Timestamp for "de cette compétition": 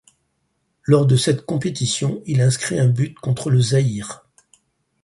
1.05-2.23